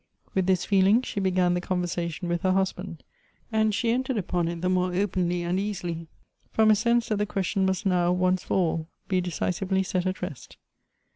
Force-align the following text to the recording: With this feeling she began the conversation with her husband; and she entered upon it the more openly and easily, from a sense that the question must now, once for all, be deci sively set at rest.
With 0.33 0.47
this 0.47 0.65
feeling 0.65 1.03
she 1.03 1.19
began 1.19 1.53
the 1.53 1.61
conversation 1.61 2.27
with 2.27 2.41
her 2.41 2.53
husband; 2.53 3.03
and 3.51 3.71
she 3.71 3.91
entered 3.91 4.17
upon 4.17 4.47
it 4.47 4.61
the 4.61 4.67
more 4.67 4.95
openly 4.95 5.43
and 5.43 5.59
easily, 5.59 6.07
from 6.51 6.71
a 6.71 6.75
sense 6.75 7.09
that 7.09 7.17
the 7.17 7.27
question 7.27 7.67
must 7.67 7.85
now, 7.85 8.11
once 8.11 8.43
for 8.43 8.55
all, 8.55 8.87
be 9.07 9.21
deci 9.21 9.53
sively 9.53 9.83
set 9.83 10.07
at 10.07 10.23
rest. 10.23 10.57